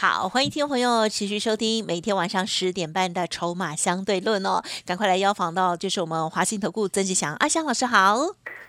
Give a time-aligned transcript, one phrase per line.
[0.00, 8.16] 好，欢迎听众朋友持续收听每天晚上十点半的《筹码相对论》哦，赶快来邀访到就是我们华信投顾曾志祥阿祥老师好。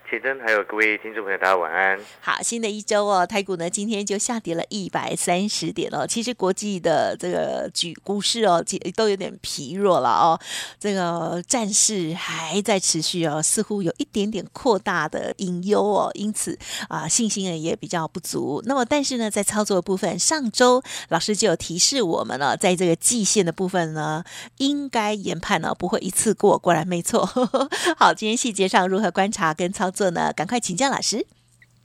[0.09, 1.99] 启真，还有各位听众朋友，大家晚安。
[2.19, 6.07] 好，新的一周哦，台股呢今天就下跌了一百三十点哦。
[6.07, 8.63] 其实国际的这个举股市哦，
[8.95, 10.39] 都有点疲弱了哦。
[10.79, 16.09] 这个战事还在持续哦，似乎有一点点扩大的隐忧哦。
[16.15, 18.63] 因此啊，信心呢也比较不足。
[18.65, 24.23] 那么，但是呢，在操作的部分，上周老师就有提示我们了，在这个季线的部分呢，
[24.57, 26.57] 应该研判呢不会一次过。
[26.57, 27.23] 果然没错。
[27.95, 29.98] 好，今天细节上如何观察跟操作？
[29.99, 30.31] 做呢？
[30.31, 31.25] 赶快请教老师。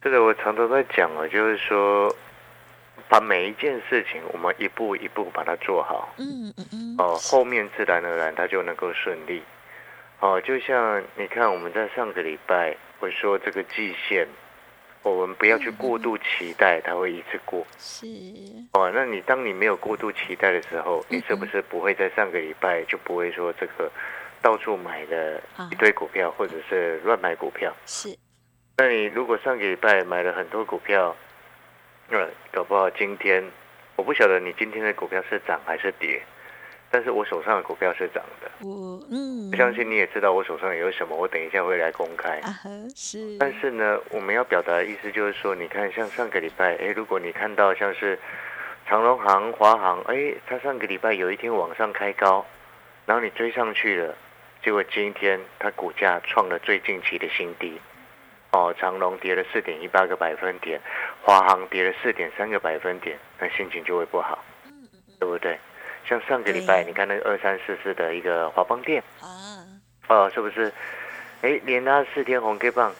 [0.00, 2.14] 这个我常常在讲啊，就是说，
[3.08, 9.42] 把每一件事情我们一步一步把它做好，嗯嗯嗯，哦，后面自然而然它就能够顺利。
[10.20, 14.28] 哦，就像你看，我们在上个礼拜会说这个季线，
[15.02, 17.66] 我们不要去过度期待它会一次过。
[17.80, 18.06] 是。
[18.74, 23.90] 哦，那你当你没有过度期待的时候，你是不是不会在上个礼拜就不会说这个？
[24.44, 25.40] 到处买的
[25.72, 28.14] 一堆股票，或者是乱买股票，是。
[28.76, 31.16] 那你如果上个礼拜买了很多股票，
[32.10, 32.18] 那
[32.52, 33.42] 搞不好今天，
[33.96, 36.20] 我不晓得你今天的股票是涨还是跌，
[36.90, 38.50] 但是我手上的股票是涨的。
[38.60, 42.38] 我嗯，相信你也知道我手上有什么，我等一下会来公开。
[42.40, 42.52] 啊
[42.94, 43.38] 是。
[43.38, 48.18] 但是呢，我们要表达的意思就是说，你看，像上个礼拜，哎，如果你看到像是
[48.86, 52.44] 长隆行、华航，哎，它上个礼拜有一天往上开高，
[53.06, 54.14] 然后你追上去了。
[54.64, 57.78] 结果今天它股价创了最近期的新低，
[58.50, 60.80] 哦，长隆跌了四点一八个百分点，
[61.20, 64.42] 华航跌了四点三个百分点，那心情就会不好，
[65.20, 65.58] 对不对？
[66.08, 69.68] 像上个礼拜，你看那个二三四四的一个华邦店，啊，
[70.08, 70.72] 哦，是不是？
[71.42, 72.90] 哎，连拉四天红 K 棒，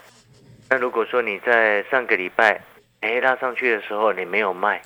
[0.68, 2.60] 那如果说你在上个礼拜，
[3.00, 4.82] 哎，拉上去的时候你没有卖，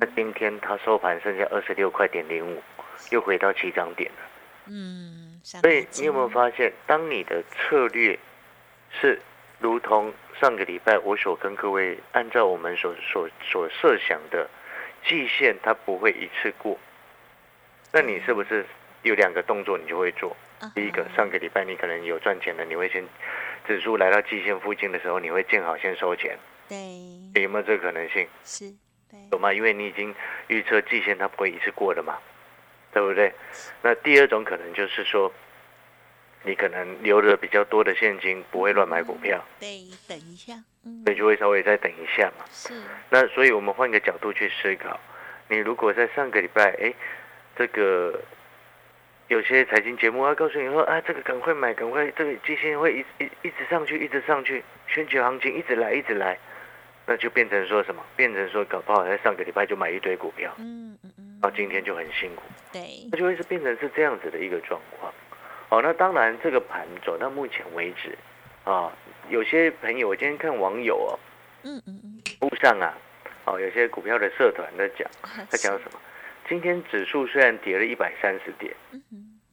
[0.00, 2.62] 那今天它收盘剩下二十六块点零五，
[3.10, 4.18] 又回到起涨点了，
[4.68, 5.21] 嗯。
[5.42, 8.18] 所以你有没有发现，当你的策略
[9.00, 9.20] 是
[9.58, 14.48] 如同上个礼拜我所跟各位按照我们所所所设想的
[15.04, 16.78] 季线，它不会一次过，
[17.92, 18.64] 那你是不是
[19.02, 20.36] 有两个动作你就会做？
[20.76, 23.04] 第一个，上个礼拜你可能有赚钱的，你会先
[23.66, 26.38] 指数来到季线附近的时候，你会见好先收钱。
[26.68, 28.28] 对，有没有这个可能性？
[28.44, 28.72] 是，
[29.10, 29.52] 对，有吗？
[29.52, 30.14] 因为你已经
[30.46, 32.16] 预测季线它不会一次过的嘛。
[32.92, 33.32] 对不对？
[33.82, 35.32] 那第二种可能就是说，
[36.44, 39.42] 你可能留着比较多的现金，不会乱买股票。
[39.58, 40.52] 对，等一下，
[41.04, 42.44] 所以就会稍微再等一下嘛。
[42.50, 42.74] 是。
[43.08, 45.00] 那所以我们换个角度去思考，
[45.48, 46.92] 你如果在上个礼拜，哎，
[47.56, 48.20] 这个
[49.28, 56.36] 有些财经节目要告诉你说，啊，这个赶快买，赶快，这个基金会一一一直上去，一直上去，选举行情一直来，一直来，
[57.06, 58.04] 那就变成说什么？
[58.16, 60.52] 变成说搞不好在上个礼拜就买一堆股票。
[60.58, 61.31] 嗯嗯嗯。
[61.42, 62.42] 到今天就很辛苦，
[62.72, 65.12] 对，那就会是变成是这样子的一个状况。
[65.70, 68.16] 哦，那当然这个盘走到目前为止，
[68.62, 68.92] 啊，
[69.28, 71.18] 有些朋友我今天看网友哦，
[71.64, 72.96] 嗯嗯嗯，路上啊，
[73.44, 75.10] 哦，有些股票的社团在讲，
[75.48, 76.00] 在讲什么？
[76.48, 78.72] 今天指数虽然跌了一百三十点，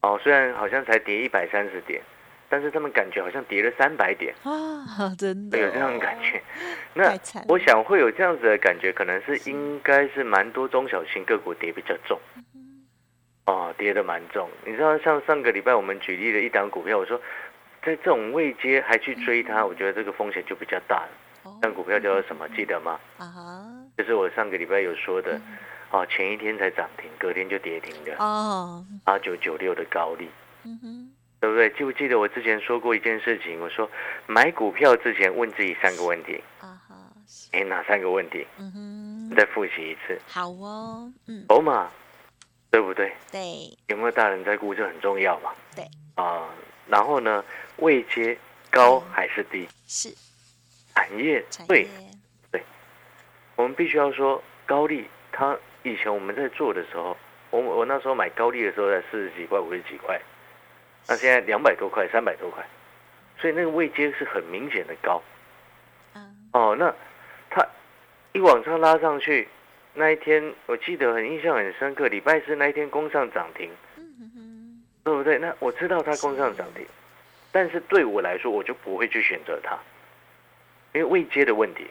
[0.02, 2.02] 哦，虽然好像才跌一百三十点。
[2.50, 6.42] 但是他们感觉好像跌了三百点啊， 真的有这样的感觉。
[6.96, 7.16] 那
[7.48, 12.20] 我想会有这样子的感觉，可能是应该是蛮多中小型个股跌比较重。
[13.46, 14.50] 哦，跌的蛮重。
[14.66, 17.20] 你知道，像上个礼拜我们举例的一档股票，我说
[17.84, 21.10] 在这种位阶还去追它，我觉得这个风险就比较大了。
[21.62, 22.48] 那股票叫做什么？
[22.50, 23.00] 记得吗？
[23.18, 23.66] 啊
[23.98, 25.40] 就是我上个礼拜有说的，
[25.92, 28.16] 哦，前一天才涨停，隔天就跌停的。
[28.18, 30.30] 哦，八九九六的高利。
[30.64, 31.09] 嗯哼。
[31.40, 31.70] 对不对？
[31.72, 33.60] 记不记得我之前说过一件事情？
[33.60, 33.90] 我说
[34.28, 36.44] 买股票之前问自己三个问题。
[36.60, 36.96] 啊哈，
[37.54, 38.46] 哎，哪三个问题？
[38.58, 40.20] 嗯哼，再复习一次。
[40.28, 41.90] 好哦，嗯，筹码，
[42.70, 43.14] 对不对？
[43.32, 43.42] 对。
[43.88, 44.76] 有没有大人在顾？
[44.76, 45.52] 这很重要嘛。
[45.76, 45.86] 对。
[46.16, 46.50] 啊，
[46.88, 47.44] 然后呢？
[47.78, 48.38] 位阶
[48.70, 49.66] 高还是低？
[49.88, 50.14] 是。
[50.94, 51.88] 产业对
[52.52, 52.62] 对，
[53.56, 55.08] 我们必须要说高利。
[55.32, 57.16] 他以前我们在做的时候，
[57.52, 60.20] 我我那时候买高利的时候在四十几块、五十几块。
[61.08, 62.64] 那现在两百多块，三百多块，
[63.40, 65.22] 所以那个位阶是很明显的高。
[66.52, 66.94] 哦，那
[67.50, 67.66] 它
[68.32, 69.48] 一往上拉上去，
[69.94, 73.70] 那一天我记得很印象很深刻，礼拜四那一天攻上涨停，
[75.04, 75.38] 对不对？
[75.38, 76.86] 那我知道它攻上涨停，
[77.52, 79.78] 但是对我来说，我就不会去选择它，
[80.94, 81.88] 因为未接的问题，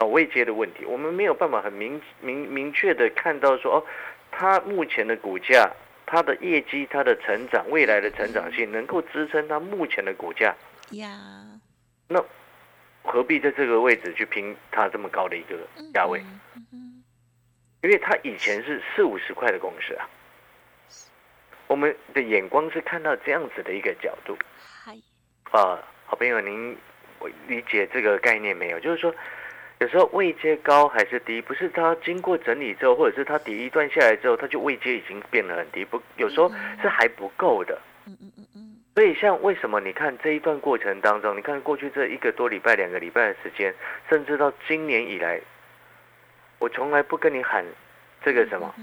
[0.00, 3.84] 哦，未接的问题，我们没有办法很明明明确的看到说，哦，
[4.30, 5.70] 它目前的股价、
[6.06, 10.54] 它的业绩、它的成长、未来的成长性，能够支撑它目前的股价
[10.92, 11.10] 呀？
[12.08, 12.24] 那
[13.02, 15.58] 何必在这个位置去拼它这么高的一个
[15.92, 16.24] 价位？
[17.82, 20.08] 因为它以前是四五十块的公司啊。
[21.68, 24.38] 我们的眼光是看到这样子的一个角度，
[25.50, 26.76] 啊，好朋友，您
[27.48, 28.78] 理解这个概念没有？
[28.78, 29.12] 就是说，
[29.78, 36.48] 有时候位阶高还是低，不是它经过整理之后，或者是它第一段下来之后，它就位阶已经变得很低，不，有时候
[36.80, 37.78] 是还不够的。
[38.06, 38.76] 嗯嗯嗯嗯。
[38.94, 43.74] 所以，像为什么你看这一段过程当中，你看过去这一个多礼拜、两个礼拜的时间，
[44.08, 45.38] 甚至到今年以来，
[46.58, 47.62] 我从来不跟你喊
[48.24, 48.74] 这个什么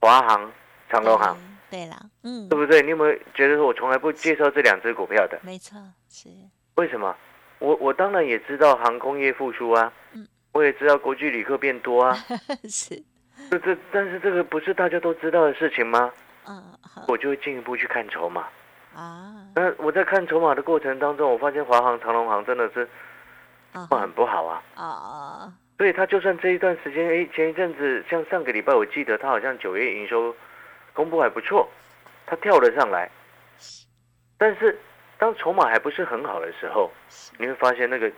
[0.00, 0.50] 华航、
[0.88, 1.38] 长隆航。
[1.70, 1.94] 对了，
[2.24, 2.82] 嗯，对不对？
[2.82, 5.38] 你有没有觉得说我从来不介绍这两只股票的？
[5.44, 6.28] 没错，是。
[6.74, 7.16] 为什么？
[7.60, 12.16] 我我当然也知道航空业复苏啊，嗯，我也知道国际旅客变多啊，
[12.68, 13.02] 是。
[13.50, 16.12] 这这，但是这个不是大家都知道的事情吗？
[16.46, 16.62] 嗯，
[17.08, 18.46] 我就会进一步去看筹码
[18.94, 19.46] 啊。
[19.54, 22.88] 那我在看筹码的过程当中，我发现华航、长隆航真的是
[23.90, 25.52] 很不好啊啊。
[25.78, 30.34] 所以他就算这一段时间，哎，前一阵子像上个礼拜，我记得他好像九月营收。
[30.92, 31.66] 公布还不错，
[32.26, 33.08] 他跳了上来，
[34.36, 34.76] 但是
[35.18, 36.90] 当筹码还不是很好的时候，
[37.38, 38.10] 你会发现那个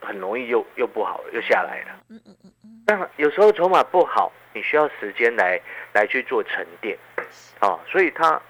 [0.00, 2.02] 很容易又又不好，又下来了。
[2.08, 2.82] 嗯嗯嗯嗯。
[2.86, 5.60] 但有时候筹码不好，你需要时间来
[5.92, 6.98] 来去做沉淀，
[7.60, 8.40] 哦，所以它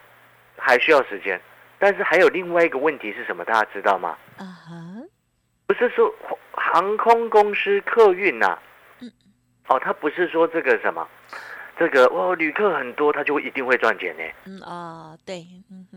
[0.56, 1.40] 还需要时间。
[1.78, 3.44] 但是还有另外一个问题是什么？
[3.44, 4.16] 大家知道吗？
[4.38, 4.74] 啊哈，
[5.66, 6.14] 不是说
[6.52, 8.58] 航空公司客运呐，
[9.00, 9.10] 嗯，
[9.68, 11.06] 哦，它不是说这个什么。
[11.78, 14.22] 这个哦，旅客很多，他就会一定会赚钱呢。
[14.44, 15.42] 嗯啊，对，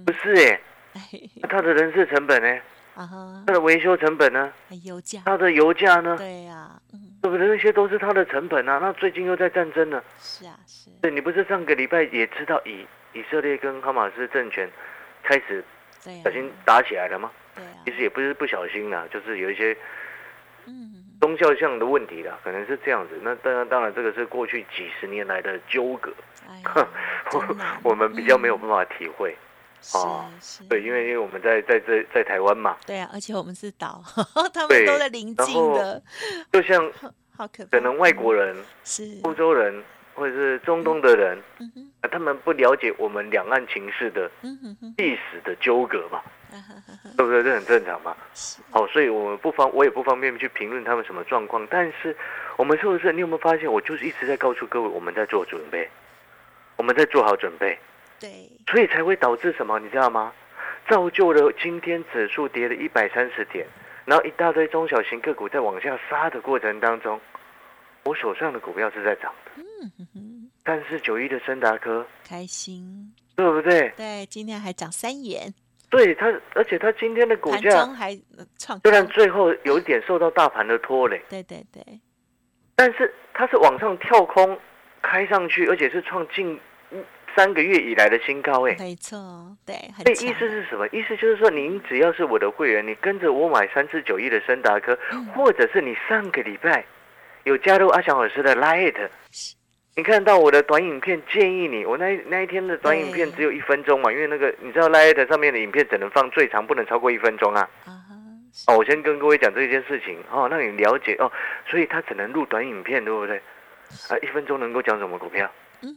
[0.06, 0.58] 不是
[0.94, 1.02] 哎，
[1.50, 2.62] 他的人事成本呢？
[2.96, 4.52] 啊哈，他的维修成本呢？
[4.84, 6.16] 油价，他的油价呢？
[6.18, 6.70] 对呀，
[7.22, 7.48] 对不对？
[7.48, 8.80] 那些都是它的成本啊。
[8.82, 10.02] 那最近又在战争呢？
[10.18, 10.90] 是啊，是。
[11.02, 14.70] 对，你不是上个礼拜也知道以以色列跟哈马斯政权
[15.24, 15.64] 开始
[16.24, 17.32] 小心打起来了吗？
[17.56, 19.76] 对啊，其实也不是不小心啦，就是有一些
[20.68, 21.00] 嗯。
[21.22, 23.18] 宗教上的问题啦，可能是这样子。
[23.22, 26.12] 那当然，当然，这个是过去几十年来的纠葛，
[27.82, 29.34] 我们比较没有办法体会。
[29.92, 30.30] 啊，
[30.70, 32.78] 对，因为因为我们在在这在台湾嘛。
[32.86, 34.02] 对啊，而且我们是岛，
[34.54, 36.02] 他们都在邻近的。
[36.52, 36.92] 就像，
[37.36, 39.84] 好可可能外国人是欧洲人
[40.16, 41.42] 或者是中东的人，
[42.12, 44.30] 他们不了解我们两岸情势的
[44.98, 46.22] 历史的纠葛嘛。
[47.18, 47.42] 对不对？
[47.42, 48.16] 这很正常嘛。
[48.70, 51.66] 好，所以我们不方，我也不方便去评论他们什么状况。
[51.68, 52.16] 但是，
[52.58, 53.12] 我们是不是？
[53.12, 53.72] 你有没有发现？
[53.72, 55.90] 我就是一直在告诉各位，我们在做准备，
[56.76, 57.76] 我们在做好准备。
[58.24, 58.50] 对。
[58.72, 59.78] 所以才会导致什么？
[59.80, 60.34] 你知道吗？
[60.90, 63.66] 造就了今天指数跌了一百三十点，
[64.06, 67.20] 然后一大堆中小型个股在往下杀的过程当中，
[68.04, 69.62] 我手上的股票是在涨的。
[69.62, 70.50] 嗯哼哼。
[70.66, 73.90] 三四九一的森达科，开心，对不对？
[73.98, 75.54] 对，今天还涨三元。
[75.90, 78.18] 对它，而且它今天的股价还
[78.58, 81.84] 创，虽然最后有一点受到大盘的拖累，对对对，
[82.76, 84.58] 但是它是往上跳空
[85.02, 86.60] 开上去，而且是创近
[87.36, 89.18] 三个月以来的新高，哎，没错，
[89.66, 89.76] 对。
[90.06, 90.88] 那意思是什么？
[90.90, 94.98] 意思就是说，您只要是我的会员，你跟着我买三四九亿的森达科，
[95.36, 96.86] 或者是你上个礼拜
[97.44, 99.10] 有加入阿翔老师的 Light。
[99.96, 107.70] 你看到我的短影片，建议你，我那那一天的短影片只有一分钟嘛，因为那个你知道，Light 上面的影片只能放最长不能超过一分钟啊。
[108.68, 111.32] 哦，我先跟各位讲这件事情哦，让你了解哦，
[111.68, 113.38] 所以他只能录短影片，对不对？
[114.10, 115.52] 啊，一分钟能够讲什么股票？
[115.82, 115.90] 嗯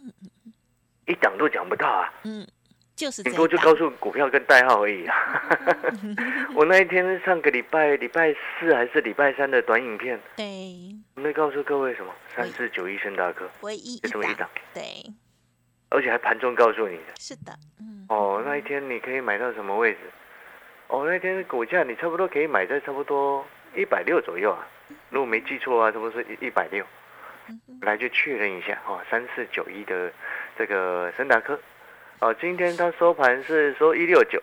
[1.06, 2.12] 一档都讲不到啊。
[2.24, 2.46] 嗯。
[2.96, 5.14] 就是顶多就告诉股票跟代号而已啊！
[6.56, 10.72] 我那一天上个礼拜礼拜四还是礼拜三的短影片，对，
[11.14, 14.82] 没告诉各位什么三四九一升大哥，唯一这么一档，对，
[15.90, 19.98] 而且还盘中告诉你的，是的，嗯，哦，那一天你可以买到什么位置？
[20.88, 23.46] 哦，那天股价你差不多可以买在差不多
[23.76, 24.66] 一百六左右啊，
[25.10, 26.82] 如果没记错啊，是不是一一百六？
[27.82, 30.10] 来就确认一下哦，三四九一的
[30.58, 31.58] 这个森达科。
[32.18, 34.42] 哦，今天它收盘是收一六九，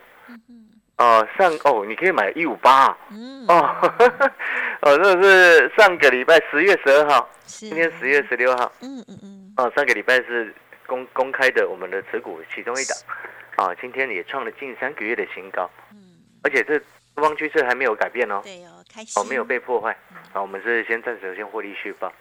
[0.97, 3.43] 哦上哦，你可以买一五八，嗯。
[3.47, 3.75] 哦，
[4.81, 10.53] 哦，这是上个礼拜十月十二号，今天十月十六号，嗯嗯嗯，哦，上个礼拜是
[10.85, 15.97] 公公开的我们的持股其中一档，啊，今天也创了近三个月的新高，嗯，
[16.43, 16.77] 而且这
[17.15, 19.97] 多方趋势还没有改变哦，对哦，开心哦，没有被破坏，
[20.31, 22.13] 啊，我们是先暂时先获利续报，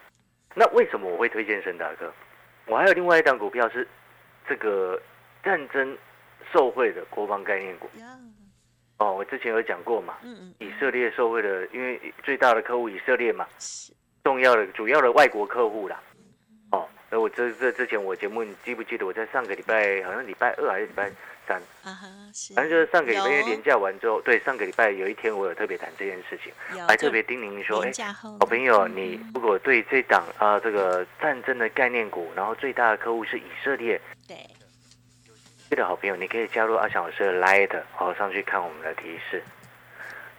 [0.55, 2.11] 那为什么我会推荐深大哥？
[2.67, 3.87] 我还有另外一档股票是
[4.49, 5.01] 这个。
[5.45, 5.99] 战争
[6.53, 7.91] 受贿的国防概念股，
[8.99, 13.93] 哦，我之前有讲过嘛，嗯嗯，以色列受惠的，因为最大的客户以色列嘛，是
[14.23, 16.01] 重要的主要的外国客户啦。
[16.71, 21.11] 哦，那我这这之前我节目你记不记得我在上个礼拜好像礼拜二还是礼拜
[21.47, 26.53] 三啊哈，是，反正就是上个礼拜连假完之后，对，上个礼拜有一天我有特别谈这件事情，
[26.87, 34.37] 还特别叮咛说，哎，好朋友，你如果对这档啊这个战争的概念股，然后最大的客户是以色列，对。
[35.75, 39.43] 的好朋友，你可以加入阿翔老师的 Light，好上去看我们的提示。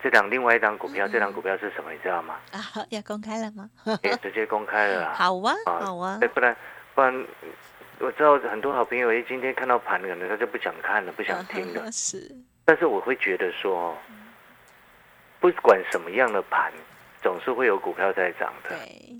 [0.03, 1.91] 这档另外一档股票，这档股票是什么？
[1.91, 2.35] 你知道吗？
[2.51, 3.67] 啊，要公开了吗？
[4.03, 5.13] 也直接公开了啦。
[5.17, 6.19] 好啊，好啊。
[6.35, 6.55] 不然
[6.93, 7.25] 不然，
[8.03, 11.89] 我知道很多好朋友，哎，今天看到盘，可能他就不想看了，不想听了。
[11.93, 12.29] 是。
[12.65, 13.97] 但是我会觉得说，
[15.39, 16.69] 不管什么样的盘，
[17.21, 18.75] 总是会有股票在涨的，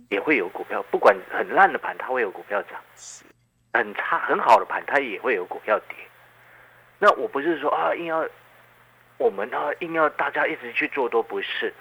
[0.09, 2.77] 也会有股票，不管很烂的盘，它会有股票涨。
[2.97, 3.23] 是。
[3.71, 5.97] 很差很好的盘，它也会有股票跌。
[6.99, 8.27] 那我不是说啊，硬要
[9.17, 11.73] 我们啊，硬要大家一直去做，都不是。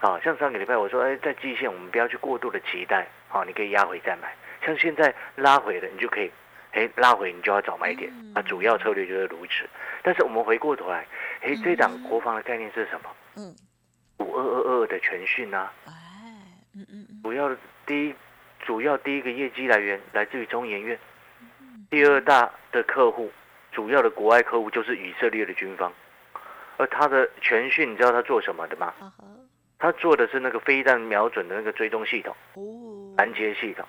[0.00, 4.34] 啊，像上个礼拜我说，哎，在季线我们不要去过度的期待，好，你可以压回再买。
[4.64, 6.30] 像现在拉回了，你就可以，
[6.72, 8.12] 哎，拉回你就要找买点。
[8.34, 9.68] 啊，主要策略就是如此。
[10.02, 11.06] 但是我们回过头来，
[11.42, 13.10] 哎，这档国防的概念是什么？
[13.36, 13.54] 嗯，
[14.18, 15.72] 五二二二的全讯啊。
[15.86, 15.92] 哎，
[16.74, 17.56] 嗯嗯嗯，主要的
[17.86, 18.14] 第一。
[18.66, 20.98] 主要第一个业绩来源来自于中研院，
[21.90, 23.30] 第二大的客户，
[23.70, 25.92] 主要的国外客户就是以色列的军方，
[26.78, 28.94] 而他的全讯，你知道他做什么的吗？
[29.78, 32.34] 他做的是那个飞弹瞄准的那个追踪系统，
[33.18, 33.86] 拦截系统，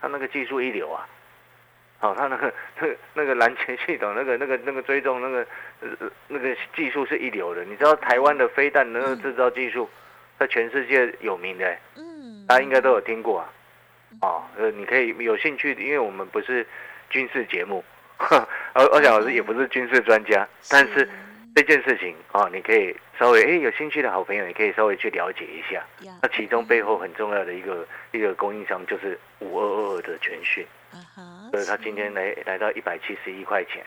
[0.00, 1.08] 他那个技术一流啊！
[2.00, 5.46] 哦，他那个那 那个拦截系统，那个那个那个追踪那个
[5.80, 7.64] 呃那个技术是一流的。
[7.64, 9.88] 你知道台湾的飞弹那个制造技术，
[10.38, 13.50] 在全世界有名的，嗯，大家应该都有听过啊。
[14.20, 16.66] 哦，呃，你可以有兴趣，因为我们不是
[17.10, 17.84] 军事节目，
[18.18, 21.08] 而而且老师也不是军事专家，但是
[21.60, 25.84] 这件事情啊，你可以稍微哎有兴趣的好朋友，也可以稍微去了解一下。
[26.22, 30.64] 那其中背后很重要的一个一个供应商就是五二二二的全讯，
[31.50, 33.84] 所以他今天来来到一百七十一块钱，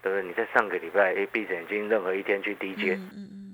[0.00, 0.26] 对不对？
[0.26, 2.98] 你在上个礼拜哎闭着眼睛任何一天去低接，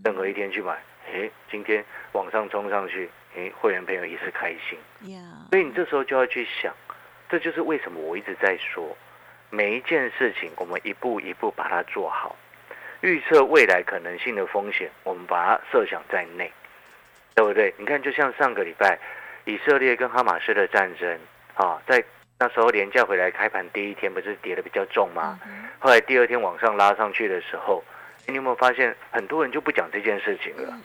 [0.04, 0.78] 任何一天去买，
[1.12, 3.10] 哎，今天往上冲上去。
[3.36, 4.78] 哎，会员朋友也是开心，
[5.50, 6.74] 所以你这时候就要去想，
[7.28, 8.96] 这就是为什么我一直在说，
[9.50, 12.34] 每一件事情我们一步一步把它做好，
[13.00, 16.52] 预测未来可能性的风险，我们把它设想在内，
[17.34, 17.72] 对不对？
[17.78, 18.98] 你看，就像上个礼拜
[19.44, 21.18] 以色列跟哈马斯的战争
[21.54, 22.02] 啊，在
[22.38, 25.38] 那时候廉价回来开盘第一天不是跌的比较重吗？
[25.78, 27.84] 后来第二天往上拉上去的时候，
[28.26, 30.78] 你有没有发现很多人就不讲这件事情了？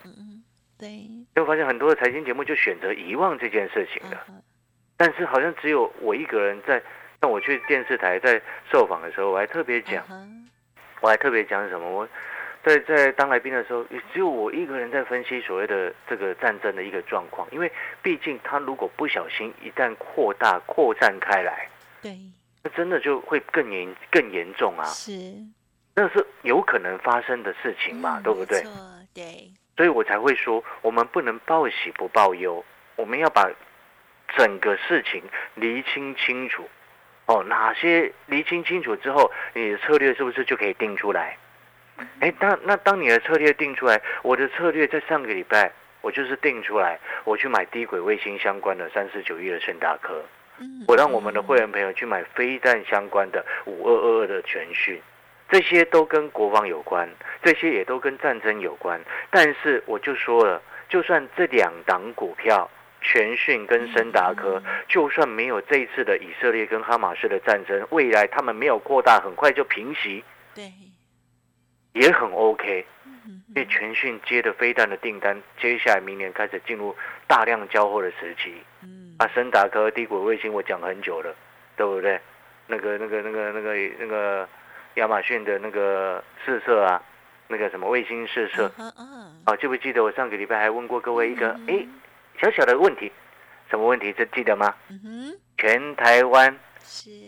[0.78, 4.26] 对，就发现很多的财经节目就选择遗忘这件事情了，
[4.98, 6.82] 但是好像只有我一个人在。
[7.22, 10.04] 像我去电视台在受访的时候，我还特别讲，
[11.04, 11.90] 我还特别讲什么？
[11.90, 12.08] 我
[12.64, 17.70] 在在当来宾的时候，也只有我一个人在分析所谓的这个战争的一个状况，因为
[18.02, 21.68] 毕竟他如果不小心一旦扩大扩散开来，
[22.02, 22.18] 对，
[22.64, 24.86] 那真的就会更严更严重啊！
[24.86, 25.12] 是，
[25.94, 28.22] 那是有可能发生的事情嘛？
[28.24, 28.64] 对不对？
[29.14, 29.52] 对。
[29.76, 32.64] 所以我才会说，我们不能报喜不报忧，
[32.96, 33.52] 我们要把
[34.38, 35.22] 整个事情
[35.56, 36.64] 厘清清楚。
[37.26, 41.38] 哦，哪些厘清清楚之后，你的策略是不是就可以定出来？
[42.20, 50.22] 哎，当那当你的策略定出来，我的策略在上个礼拜我就是定出来，我去买低轨卫星相关的三四九亿的盛大科，
[50.88, 55.00] 我让我们的会员朋友去买飞弹相关的五二二二的全讯。
[55.50, 57.08] 这些都跟国防有关，
[57.44, 59.00] 这些也都跟战争有关。
[59.30, 62.70] 但是我就说了，就算这两档股票，
[63.04, 70.24] 全讯跟森达科，就算没有这一次的以色列跟哈马斯的战争，未来他们没有扩大，很快就平息，
[70.56, 70.72] 对，
[71.94, 72.86] 也很 OK。
[73.26, 76.96] 因为全讯接的飞弹的订单，接下来明年开始进入
[77.28, 78.56] 大量交货的时期。
[78.82, 81.36] 嗯，啊，森达科低轨卫星我讲很久了，
[81.78, 82.20] 对不对？
[82.68, 84.50] 那个、那个、那个、那个、那个。
[84.98, 87.02] 亚马逊的那个试射啊，
[87.48, 88.72] 那个什么卫星试射，
[89.44, 91.84] 啊，记不记得我上个礼拜还问过各位一个哎
[92.42, 93.12] 小小的问题，
[93.70, 94.14] 什么问题？
[94.18, 94.74] 这记得吗？
[95.58, 96.56] 全台湾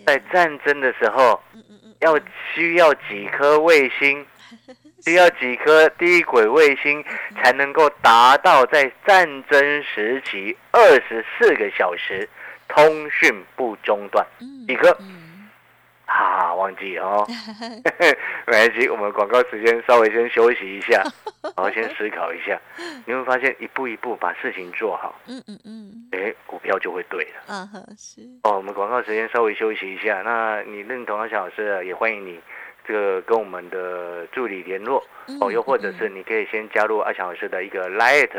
[0.05, 1.41] 在战争的时候
[2.01, 2.19] 要
[2.53, 4.25] 需要几颗卫星，
[5.05, 7.03] 需要几颗低轨卫星
[7.41, 12.27] 才能够达到在战争时期二十四个小时
[12.67, 14.25] 通讯不中断？
[14.67, 14.97] 几颗？
[16.05, 17.25] 哈，忘记哦，
[18.47, 21.03] 没关系，我们广告时间稍微先休息一下，
[21.57, 22.59] 好，先思考一下。
[23.05, 27.41] 你会发现，一步一步把事情做好，嗯嗯嗯，哎，股票就会对了。
[27.47, 28.21] 嗯哼，是。
[28.43, 30.21] 哦，我们广告时间稍微休息一下。
[30.23, 32.39] 那你认同阿小老师，也欢迎你
[32.87, 35.03] 这个跟我们的助理联络
[35.41, 38.29] 哦，又或者是你可以先加入阿强老师的一个 Light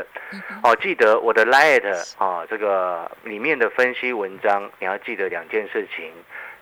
[0.62, 1.84] 哦，记得我的 Light
[2.18, 6.12] 啊，这个里面的分析文章你要记得两件事情。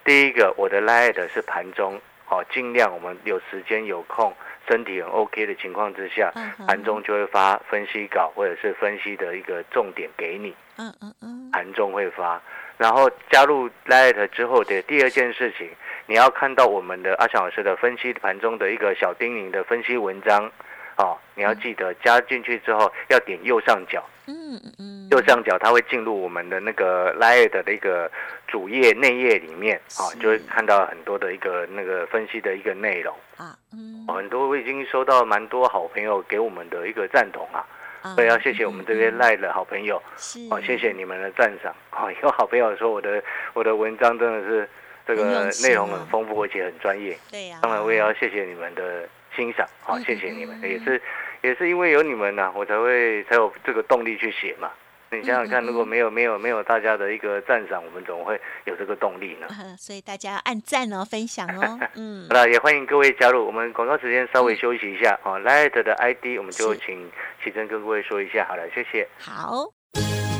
[0.04, 4.32] 第一个，我的 Light 是盘中哦，尽量我们有时间有空，
[4.68, 6.30] 身体很 OK 的情况之下，
[6.66, 10.54] 盘中就会发分析稿或者是分析的一个重点给你。
[10.76, 12.40] 嗯嗯嗯，盘中会发，
[12.76, 15.70] 然后加入 Light 之后的第二件事情。
[16.06, 20.52] 你要看到我们的阿强老师的分析盘中的一个小叮咛的分析文章，
[20.96, 28.10] 哦，你要记得加进去之后要点右上角，嗯嗯右上角它会进入我们的那个 Light 的那个
[28.46, 33.14] 主页内页里面，啊，就会看到很多的一个那个分析的一个内容。
[33.36, 37.66] 啊，嗯，很多我已经收到蛮多好朋友给我们的一个赞同啊，
[38.14, 43.22] 所以要谢谢我们这边赖的好朋友，是，哦，谢谢你们的赞赏，哦，有好朋友说我的
[43.52, 44.68] 我的文章真的是。
[45.06, 47.14] 这个内容很丰富，而且很专业。
[47.30, 51.00] 对呀，当然我也要谢谢你们的欣赏，好，谢谢你们，也是
[51.42, 54.70] 也是因为有你们呢，我才会才有这个动力去写嘛。
[55.10, 59.46] 你想想看，如果没有没有没有大家的一个赞赏，我们怎么会有这个动力呢？
[59.78, 62.26] 所以大家按赞哦，分享哦， 嗯。
[62.28, 63.46] 好了，也欢迎各位加入。
[63.46, 67.08] 我们广告时间稍微休息一下啊，Light 的 ID 我们就请
[67.44, 68.44] 启真跟各位说一下。
[68.48, 69.06] 好了，谢谢。
[69.20, 69.70] 好，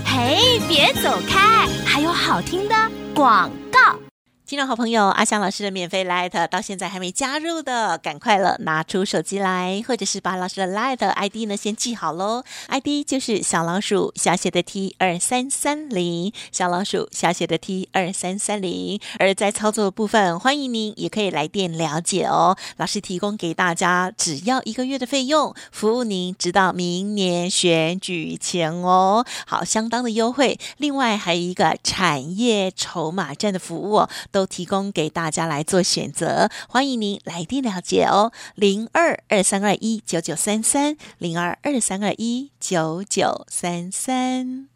[0.04, 2.74] 嘿，别走开，还有好听的
[3.14, 4.03] 广告。
[4.46, 12.44] 听众好朋友，阿香老师的免费 Light 到现在还没加入的，赶快了，拿出手机来，或者是把老师的 Light ID 呢先记好喽。
[12.68, 19.00] ID 就是小老鼠小写的 T 二三三零，小老鼠小写的 T 二三三零。
[19.18, 22.54] 而在操作部分，欢迎您也可以来电了解哦。
[22.76, 29.24] 老师提供给大家，只要一个月的费用，服务您直到明年选举前哦。
[29.46, 30.58] 好，相当的优惠。
[30.76, 34.06] 另外还有一个产业筹码站的服务。
[34.34, 44.66] 都提供给大家来做选择，欢迎您来电了解哦，零二二三二一九九三三，零二二三二一九九三三。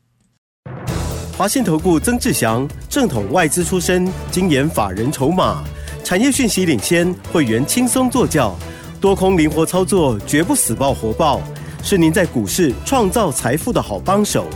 [1.37, 5.65] 华信投顾曾志祥，正统外资出身，精研法人筹码，
[6.05, 8.55] 产业讯息领先，会员轻松做教，
[9.01, 11.43] 多空灵活操作，绝不死爆活爆，
[11.83, 14.47] 是您在股市创造财富的好帮手。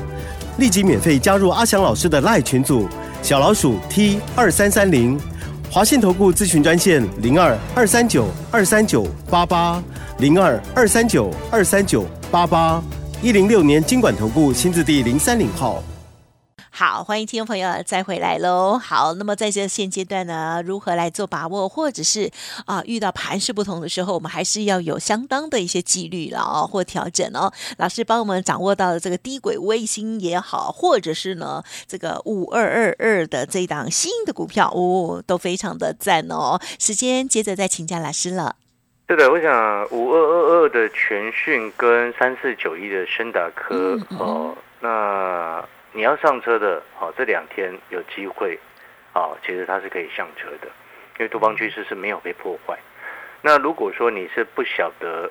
[0.59, 2.87] 立即免费加入阿祥老师的赖群组。
[3.23, 5.17] 小老鼠 T 二三三零，
[5.71, 9.81] 华信投顾咨询专线零二二三九二三九八八
[10.19, 12.83] 零二二三九二三九八八
[13.23, 15.81] 一零六年经管投顾新字第零三零号。
[16.85, 18.77] 好，欢迎听众朋友再回来喽。
[18.77, 22.29] 好，那么在这现阶段呢，如何来做把握，或者是
[22.67, 27.53] 啊遇到盘势不同的时候，我们还是要有相当的一些纪律了哦，或调整哦。
[27.79, 36.59] 老师帮我们掌握到了这个低轨卫星也好，或者是呢这个五二二二的这一档新的股票哦，都非常的赞哦。
[36.81, 38.57] 时间接着再请教老师了。
[39.09, 45.65] 是的，我想五二二二的全讯跟三四九一的深达科哦，那。
[45.95, 48.59] 你要上车的，好，这两天有机会，
[49.13, 50.67] 啊，其实它是可以上车的，
[51.19, 52.79] 因为多方趋势是没有被破坏。
[53.43, 55.31] 那如果说你是不晓得，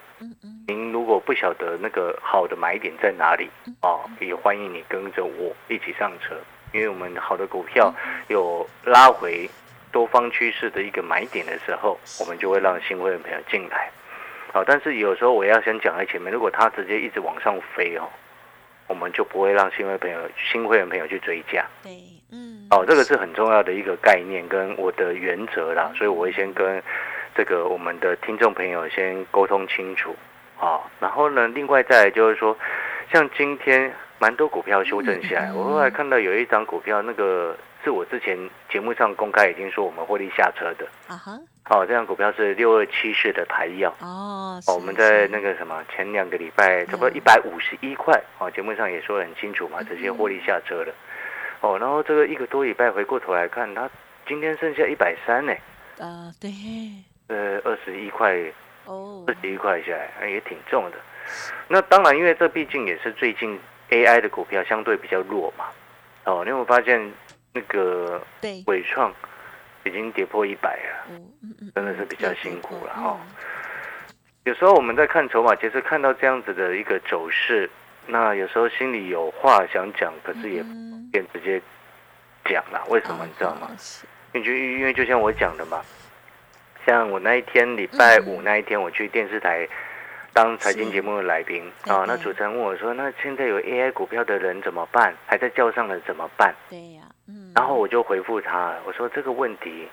[0.67, 3.50] 您如果不晓得那个好的买点在哪里，
[3.82, 6.36] 哦，也欢迎你跟着我一起上车，
[6.74, 7.91] 因为我们好的股票
[8.28, 9.50] 有拉回
[9.91, 13.89] 多方趋势的一个买点的时候，我们就会让新会员朋友进来。
[14.54, 18.08] 好，但是有时候我要先讲在前面，如果它直接一直往上飞哦。
[18.91, 20.19] 我们就不会让新会朋友、
[20.51, 21.65] 新会员朋友去追加。
[21.82, 21.91] 对，
[22.30, 26.84] 嗯，哦，这个是很重要的一个概念跟我的原则啦，所以我会先跟
[27.34, 30.13] 这个我们的听众朋友先沟通清楚
[30.60, 30.82] 啊。
[30.99, 32.58] 然后呢，另外再就是说，
[33.13, 38.38] 像今天蛮多股票修正下来，我后来看到有一张股票，那个是我之前
[38.70, 40.86] 节目上公开已经说我们获利下车的。
[41.08, 41.39] 啊哈。
[41.70, 44.60] 哦，这张股票是六二七四的台药哦。
[44.67, 50.94] 哦，我们在那个什么前两个礼拜，差不多一百五十一块哦，节目上也说得很清楚嘛，直接获利下车了。
[51.62, 53.89] 哦，然后这个一个多礼拜回过头来看，它
[54.28, 55.54] 今天剩下一百三呢。
[56.00, 56.52] 啊，对。
[57.28, 58.36] 呃，二十一块
[58.86, 60.98] 哦，二十一块下来也挺重的。
[61.70, 63.58] 那当然，因为这毕竟也是最近
[63.91, 65.65] AI 的股票相对比较弱嘛。
[66.26, 67.00] 哦，你有没有发现
[67.54, 69.14] 那个对伟创？
[69.84, 71.20] 已经跌破一百了，
[71.74, 73.20] 真的是比较辛苦了哈。
[74.44, 77.68] 有时候我们在看筹码，其实看到这样子的一个走势，
[78.06, 80.64] 那有时候心里有话想讲，可是也
[81.12, 81.60] 便直接
[82.46, 82.86] 讲了。
[82.90, 83.72] 为什么你知道吗？
[84.34, 85.82] 因为就因为就像我讲的嘛，
[86.86, 89.68] 像我那一天礼拜五那一天，我去电视台
[90.32, 95.16] 当财经节目的来宾啊，那主持人问我说：“那现在有 AI 股票的人怎么办？
[95.26, 97.02] 还在叫上了怎么办？”对呀。
[97.56, 99.88] 然后我就回复他，我说这个问题，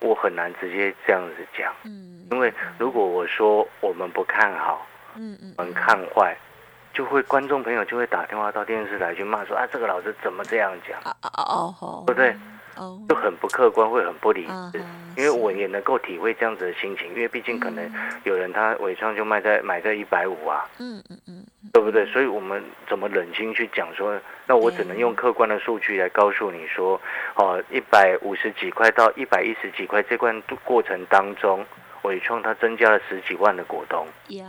[0.00, 6.36] 我很难直接这样子讲，嗯，因为如果我说我们不看好，嗯嗯，我们看坏，
[6.92, 11.00] 就会观众朋友就会打电话到电视台去骂说啊，这个老师怎么这样讲？
[11.02, 12.36] 哦哦哦，对不对？
[12.76, 14.82] 哦，就很不客观，会很不理智。
[15.16, 17.88] 因为我也能够体会这样子的心情，因为毕竟可能
[18.24, 21.43] 有人他尾创就卖在买在一百五啊，嗯嗯嗯，
[21.74, 22.06] 对不对？
[22.06, 24.16] 所以我们怎么冷静去讲说？
[24.46, 27.00] 那我只能用客观的数据来告诉你说，
[27.34, 31.66] 哦，一百五十几块到一百一十几块这段过程当中，
[32.02, 34.06] 伟创它增加了十几万的股东。
[34.28, 34.46] 呀，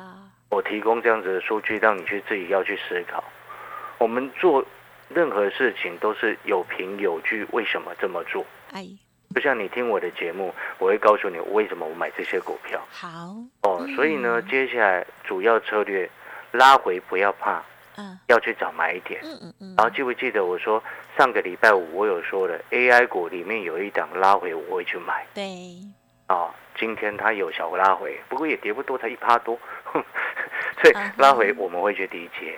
[0.50, 3.24] 我提供这样子的数据，让你去自己要去思考。
[3.98, 4.64] 我们做
[5.10, 8.46] 任何事情都是有凭有据，为什么这么做？
[8.72, 8.86] 哎。
[9.34, 12.80] 就像你听我的节目，我会告诉你为什么我买这些股票。
[12.92, 16.08] 好哦，所以呢，接下来主要策略
[16.58, 17.62] 拉回不要怕，
[17.98, 19.20] 嗯，要去找买点。
[19.24, 19.76] 嗯嗯嗯。
[19.78, 20.82] 然后记不记得我说
[21.18, 25.26] 上个礼拜五我有说的 AI 股里面有一档拉回我会去买。
[25.34, 25.44] 对。
[26.28, 29.60] 哦，今天它有小拉回，不过也跌不多，才一趴多，
[30.82, 32.58] 所以拉回我们会去低接。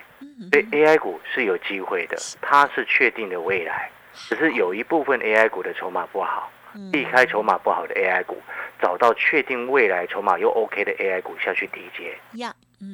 [0.51, 6.51] 所以 AI 股是有机会的，它是确定的未来，只是有一部分 AI 股的筹码不好。
[6.91, 8.37] 避开筹码不好的 AI 股，
[8.79, 12.15] 找到确定未来筹码又 OK 的 AI 股下去抵接。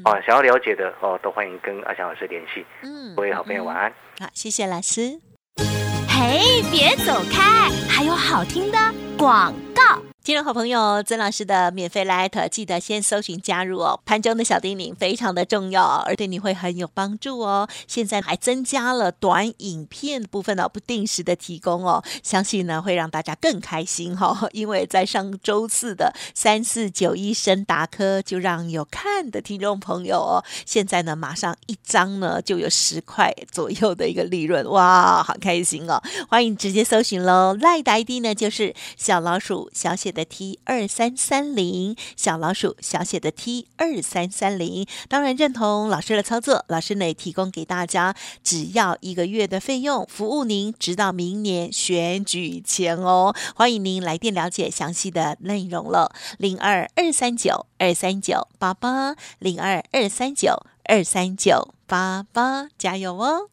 [0.04, 2.66] 呀，啊，想要了解的哦，都欢迎跟阿翔老师联系。
[2.82, 3.90] 嗯，各位好朋友晚安。
[4.20, 5.20] 好，谢谢老师。
[6.10, 8.78] 嘿，别走开，还有好听的
[9.18, 10.03] 广告。
[10.24, 14.00] 听众好朋友，曾老师的免费 Light，记得先搜寻加入哦。
[14.06, 17.68] 盘中的小叮咛非常的重要，而对你会很有帮助哦。
[17.90, 24.48] 现在还增加了短影片部分呢，不定时的提供哦，相信呢会让大家更开心哈。
[24.54, 36.02] 因为在上周四的三四九一升达科，就让有看的听众朋友哦，现在呢马上一张呢就有十块左右的一个利润，哇，好开心哦！
[36.30, 40.13] 欢迎直接搜寻喽，Light ID 呢就是小老鼠小写。
[40.14, 53.36] 的 T 二三三零小老鼠小写的 T 二三三零，当然认同老师的操作，老师呢也提供给大家，只要一个月的费用，服务您直到明年选举前哦。
[53.56, 63.53] 欢迎您来电了解详细的内容了，零二二三九二三九八八零二二三九二三九八八，加油哦！